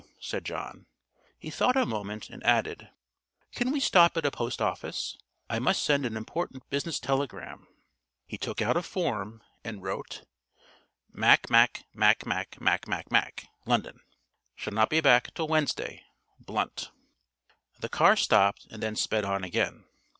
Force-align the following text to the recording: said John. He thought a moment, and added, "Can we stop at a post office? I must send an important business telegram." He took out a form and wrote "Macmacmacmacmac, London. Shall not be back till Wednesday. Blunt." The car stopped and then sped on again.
said 0.19 0.43
John. 0.43 0.87
He 1.37 1.51
thought 1.51 1.77
a 1.77 1.85
moment, 1.85 2.27
and 2.31 2.43
added, 2.43 2.89
"Can 3.53 3.69
we 3.69 3.79
stop 3.79 4.17
at 4.17 4.25
a 4.25 4.31
post 4.31 4.59
office? 4.59 5.15
I 5.47 5.59
must 5.59 5.83
send 5.83 6.07
an 6.07 6.17
important 6.17 6.67
business 6.71 6.99
telegram." 6.99 7.67
He 8.25 8.35
took 8.35 8.63
out 8.63 8.75
a 8.75 8.81
form 8.81 9.43
and 9.63 9.83
wrote 9.83 10.23
"Macmacmacmacmac, 11.15 13.45
London. 13.67 13.99
Shall 14.55 14.73
not 14.73 14.89
be 14.89 15.01
back 15.01 15.35
till 15.35 15.47
Wednesday. 15.47 16.03
Blunt." 16.39 16.89
The 17.79 17.87
car 17.87 18.15
stopped 18.15 18.65
and 18.71 18.81
then 18.81 18.95
sped 18.95 19.23
on 19.23 19.43
again. 19.43 19.83